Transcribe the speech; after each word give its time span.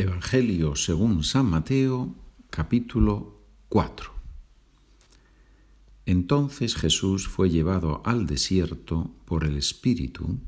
Evangelio 0.00 0.76
según 0.76 1.24
San 1.24 1.46
Mateo, 1.46 2.14
capítulo 2.50 3.42
4. 3.68 4.12
Entonces 6.06 6.76
Jesús 6.76 7.26
fue 7.26 7.50
llevado 7.50 8.00
al 8.04 8.24
desierto 8.26 9.10
por 9.24 9.42
el 9.42 9.56
Espíritu 9.56 10.38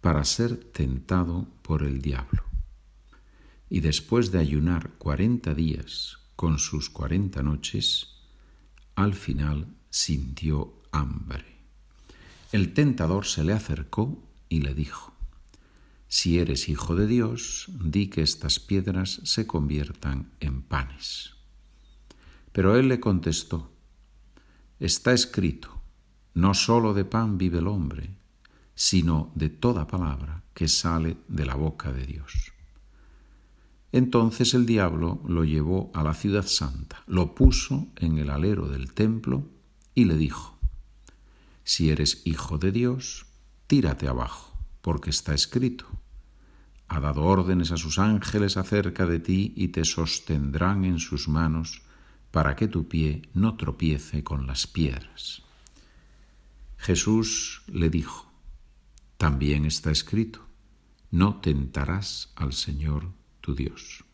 para 0.00 0.24
ser 0.24 0.56
tentado 0.56 1.46
por 1.62 1.84
el 1.84 2.02
diablo. 2.02 2.42
Y 3.70 3.82
después 3.82 4.32
de 4.32 4.40
ayunar 4.40 4.90
cuarenta 4.98 5.54
días 5.54 6.18
con 6.34 6.58
sus 6.58 6.90
cuarenta 6.90 7.40
noches, 7.40 8.16
al 8.96 9.14
final 9.14 9.76
sintió 9.90 10.74
hambre. 10.90 11.44
El 12.50 12.74
tentador 12.74 13.26
se 13.26 13.44
le 13.44 13.52
acercó 13.52 14.20
y 14.48 14.62
le 14.62 14.74
dijo, 14.74 15.12
si 16.08 16.38
eres 16.38 16.68
hijo 16.68 16.94
de 16.94 17.06
Dios, 17.06 17.66
di 17.68 18.08
que 18.08 18.22
estas 18.22 18.58
piedras 18.58 19.20
se 19.24 19.46
conviertan 19.46 20.30
en 20.40 20.62
panes. 20.62 21.34
Pero 22.52 22.76
él 22.76 22.88
le 22.88 22.98
contestó, 22.98 23.70
Está 24.80 25.12
escrito, 25.12 25.82
no 26.34 26.54
sólo 26.54 26.94
de 26.94 27.04
pan 27.04 27.36
vive 27.36 27.58
el 27.58 27.66
hombre, 27.66 28.10
sino 28.74 29.32
de 29.34 29.48
toda 29.48 29.86
palabra 29.86 30.44
que 30.54 30.68
sale 30.68 31.16
de 31.26 31.44
la 31.44 31.56
boca 31.56 31.92
de 31.92 32.06
Dios. 32.06 32.52
Entonces 33.90 34.54
el 34.54 34.66
diablo 34.66 35.20
lo 35.26 35.44
llevó 35.44 35.90
a 35.94 36.02
la 36.02 36.14
ciudad 36.14 36.46
santa, 36.46 37.02
lo 37.06 37.34
puso 37.34 37.88
en 37.96 38.18
el 38.18 38.30
alero 38.30 38.68
del 38.68 38.92
templo 38.92 39.48
y 39.94 40.04
le 40.04 40.16
dijo, 40.16 40.58
Si 41.64 41.90
eres 41.90 42.22
hijo 42.24 42.58
de 42.58 42.70
Dios, 42.70 43.26
tírate 43.66 44.06
abajo, 44.06 44.56
porque 44.80 45.10
está 45.10 45.34
escrito, 45.34 45.86
ha 46.88 47.00
dado 47.00 47.24
órdenes 47.24 47.70
a 47.70 47.76
sus 47.76 47.98
ángeles 47.98 48.56
acerca 48.56 49.06
de 49.06 49.20
ti 49.20 49.52
y 49.56 49.68
te 49.68 49.84
sostendrán 49.84 50.84
en 50.84 50.98
sus 50.98 51.28
manos 51.28 51.82
para 52.30 52.56
que 52.56 52.68
tu 52.68 52.88
pie 52.88 53.22
no 53.34 53.56
tropiece 53.56 54.24
con 54.24 54.46
las 54.46 54.66
piedras. 54.66 55.42
Jesús 56.78 57.62
le 57.66 57.90
dijo, 57.90 58.30
también 59.18 59.64
está 59.64 59.90
escrito, 59.90 60.46
no 61.10 61.40
tentarás 61.40 62.32
al 62.36 62.52
Señor 62.52 63.10
tu 63.40 63.54
Dios. 63.54 64.04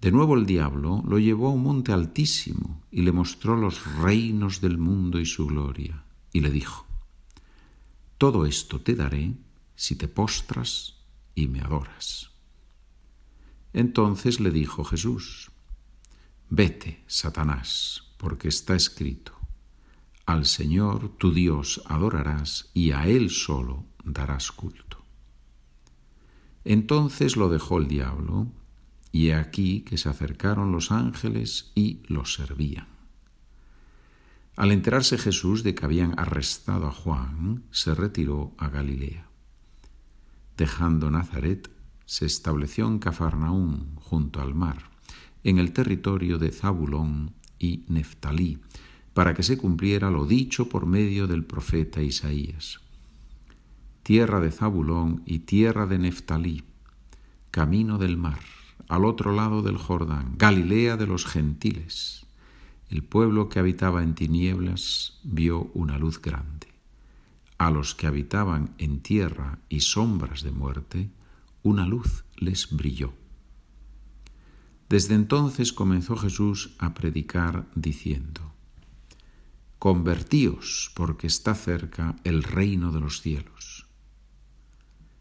De 0.00 0.10
nuevo 0.10 0.34
el 0.34 0.46
diablo 0.46 1.02
lo 1.06 1.18
llevó 1.18 1.48
a 1.48 1.52
un 1.52 1.62
monte 1.62 1.92
altísimo 1.92 2.82
y 2.90 3.02
le 3.02 3.12
mostró 3.12 3.56
los 3.56 3.86
reinos 3.98 4.60
del 4.60 4.76
mundo 4.76 5.20
y 5.20 5.26
su 5.26 5.46
gloria, 5.46 6.02
y 6.32 6.40
le 6.40 6.50
dijo, 6.50 6.86
Todo 8.18 8.44
esto 8.44 8.80
te 8.80 8.96
daré 8.96 9.34
si 9.76 9.94
te 9.94 10.08
postras 10.08 11.01
y 11.34 11.48
me 11.48 11.60
adoras. 11.60 12.30
Entonces 13.72 14.40
le 14.40 14.50
dijo 14.50 14.84
Jesús, 14.84 15.50
Vete, 16.50 17.02
Satanás, 17.06 18.12
porque 18.18 18.48
está 18.48 18.74
escrito, 18.74 19.32
al 20.26 20.44
Señor 20.46 21.16
tu 21.16 21.32
Dios 21.32 21.82
adorarás 21.86 22.70
y 22.74 22.92
a 22.92 23.06
Él 23.06 23.30
solo 23.30 23.86
darás 24.04 24.52
culto. 24.52 25.04
Entonces 26.64 27.36
lo 27.36 27.48
dejó 27.48 27.78
el 27.78 27.88
diablo, 27.88 28.52
y 29.10 29.28
he 29.28 29.34
aquí 29.34 29.80
que 29.82 29.98
se 29.98 30.08
acercaron 30.08 30.72
los 30.72 30.90
ángeles 30.90 31.72
y 31.74 32.02
los 32.06 32.34
servían. 32.34 32.88
Al 34.56 34.70
enterarse 34.70 35.18
Jesús 35.18 35.62
de 35.62 35.74
que 35.74 35.84
habían 35.84 36.18
arrestado 36.18 36.86
a 36.86 36.92
Juan, 36.92 37.64
se 37.70 37.94
retiró 37.94 38.54
a 38.58 38.68
Galilea. 38.68 39.31
Dejando 40.56 41.10
Nazaret, 41.10 41.70
se 42.04 42.26
estableció 42.26 42.86
en 42.86 42.98
Cafarnaún, 42.98 43.96
junto 43.96 44.42
al 44.42 44.54
mar, 44.54 44.90
en 45.44 45.58
el 45.58 45.72
territorio 45.72 46.38
de 46.38 46.50
Zabulón 46.50 47.32
y 47.58 47.84
Neftalí, 47.88 48.58
para 49.14 49.32
que 49.32 49.42
se 49.42 49.56
cumpliera 49.56 50.10
lo 50.10 50.26
dicho 50.26 50.68
por 50.68 50.84
medio 50.84 51.26
del 51.26 51.44
profeta 51.44 52.02
Isaías. 52.02 52.80
Tierra 54.02 54.40
de 54.40 54.50
Zabulón 54.50 55.22
y 55.24 55.40
tierra 55.40 55.86
de 55.86 55.98
Neftalí, 55.98 56.64
camino 57.50 57.96
del 57.96 58.18
mar, 58.18 58.40
al 58.88 59.06
otro 59.06 59.32
lado 59.32 59.62
del 59.62 59.78
Jordán, 59.78 60.34
Galilea 60.36 60.98
de 60.98 61.06
los 61.06 61.24
gentiles. 61.24 62.26
El 62.90 63.02
pueblo 63.02 63.48
que 63.48 63.58
habitaba 63.58 64.02
en 64.02 64.14
tinieblas 64.14 65.18
vio 65.22 65.70
una 65.72 65.98
luz 65.98 66.20
grande 66.20 66.71
a 67.58 67.70
los 67.70 67.94
que 67.94 68.06
habitaban 68.06 68.74
en 68.78 69.00
tierra 69.00 69.58
y 69.68 69.80
sombras 69.80 70.42
de 70.42 70.50
muerte, 70.50 71.10
una 71.62 71.86
luz 71.86 72.24
les 72.36 72.70
brilló. 72.70 73.12
Desde 74.88 75.14
entonces 75.14 75.72
comenzó 75.72 76.16
Jesús 76.16 76.74
a 76.78 76.92
predicar 76.92 77.66
diciendo, 77.74 78.52
Convertíos, 79.78 80.92
porque 80.94 81.26
está 81.26 81.54
cerca 81.54 82.16
el 82.24 82.42
reino 82.42 82.92
de 82.92 83.00
los 83.00 83.20
cielos. 83.20 83.86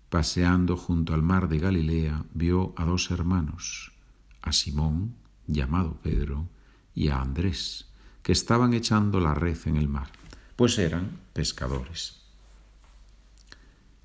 Paseando 0.09 0.78
junto 0.78 1.14
al 1.14 1.24
mar 1.24 1.47
de 1.47 1.58
Galilea, 1.58 2.25
vio 2.34 2.74
a 2.75 2.86
dos 2.86 3.12
hermanos, 3.12 3.94
a 4.41 4.52
Simón, 4.52 5.16
llamado 5.47 6.00
Pedro, 6.03 6.50
y 6.94 7.08
a 7.08 7.22
Andrés, 7.22 7.88
que 8.22 8.34
estaban 8.34 8.74
echando 8.74 9.20
la 9.20 9.34
red 9.34 9.58
en 9.66 9.78
el 9.78 9.88
mar, 9.88 10.12
pues 10.56 10.78
eran 10.78 11.20
pescadores 11.34 12.21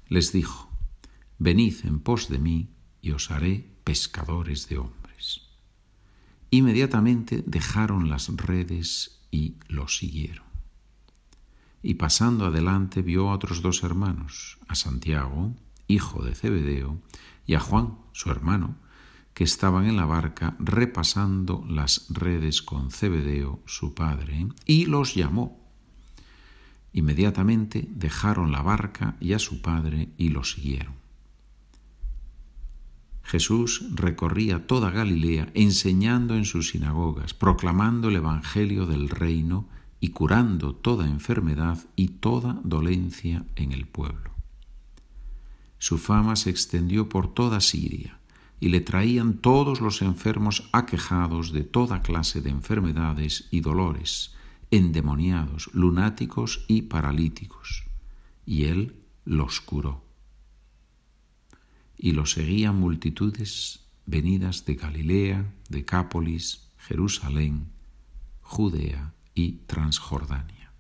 les 0.08 0.32
dijo, 0.32 0.70
Venid 1.38 1.84
en 1.84 2.00
pos 2.00 2.28
de 2.28 2.38
mí 2.38 2.70
y 3.02 3.10
os 3.10 3.30
haré 3.30 3.76
pescadores 3.84 4.68
de 4.68 4.78
hombres. 4.78 5.42
Inmediatamente 6.50 7.44
dejaron 7.46 8.08
las 8.08 8.28
redes 8.34 9.20
y 9.30 9.56
lo 9.68 9.88
siguieron. 9.88 10.46
Y 11.82 11.94
pasando 11.94 12.46
adelante 12.46 13.02
vio 13.02 13.28
a 13.28 13.34
otros 13.34 13.62
dos 13.62 13.82
hermanos, 13.82 14.58
a 14.66 14.74
Santiago, 14.74 15.54
hijo 15.88 16.24
de 16.24 16.34
Zebedeo, 16.34 17.00
y 17.46 17.54
a 17.54 17.60
Juan, 17.60 17.98
su 18.12 18.30
hermano, 18.30 18.76
que 19.34 19.44
estaban 19.44 19.86
en 19.86 19.96
la 19.96 20.06
barca 20.06 20.56
repasando 20.58 21.64
las 21.68 22.06
redes 22.08 22.62
con 22.62 22.90
Zebedeo, 22.90 23.62
su 23.66 23.94
padre, 23.94 24.48
y 24.64 24.86
los 24.86 25.14
llamó. 25.14 25.66
Inmediatamente 26.96 27.86
dejaron 27.90 28.52
la 28.52 28.62
barca 28.62 29.16
y 29.20 29.34
a 29.34 29.38
su 29.38 29.60
padre 29.60 30.08
y 30.16 30.30
lo 30.30 30.44
siguieron. 30.44 30.94
Jesús 33.22 33.84
recorría 33.94 34.66
toda 34.66 34.90
Galilea 34.90 35.50
enseñando 35.52 36.36
en 36.36 36.46
sus 36.46 36.70
sinagogas, 36.70 37.34
proclamando 37.34 38.08
el 38.08 38.16
Evangelio 38.16 38.86
del 38.86 39.10
reino 39.10 39.68
y 40.00 40.08
curando 40.08 40.74
toda 40.74 41.06
enfermedad 41.06 41.84
y 41.96 42.08
toda 42.08 42.62
dolencia 42.64 43.44
en 43.56 43.72
el 43.72 43.86
pueblo. 43.86 44.30
Su 45.76 45.98
fama 45.98 46.34
se 46.34 46.48
extendió 46.48 47.10
por 47.10 47.34
toda 47.34 47.60
Siria 47.60 48.20
y 48.58 48.70
le 48.70 48.80
traían 48.80 49.34
todos 49.34 49.82
los 49.82 50.00
enfermos 50.00 50.70
aquejados 50.72 51.52
de 51.52 51.62
toda 51.62 52.00
clase 52.00 52.40
de 52.40 52.48
enfermedades 52.48 53.48
y 53.50 53.60
dolores, 53.60 54.35
endemoniados, 54.71 55.71
lunáticos 55.72 56.65
y 56.69 56.82
paralíticos, 56.82 57.84
y 58.44 58.65
él 58.65 58.97
los 59.25 59.60
curó. 59.60 60.04
Y 61.97 62.12
lo 62.12 62.27
seguían 62.27 62.78
multitudes 62.78 63.81
venidas 64.06 64.65
de 64.65 64.75
Galilea, 64.75 65.54
Decápolis, 65.69 66.69
Jerusalén, 66.78 67.69
Judea 68.43 69.15
y 69.34 69.53
Transjordania. 69.66 70.72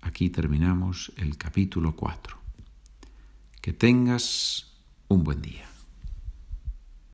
Aquí 0.00 0.30
terminamos 0.30 1.12
el 1.16 1.36
capítulo 1.36 1.94
4. 1.94 2.38
Que 3.60 3.72
tengas 3.72 4.72
un 5.08 5.22
buen 5.22 5.42
día. 5.42 5.68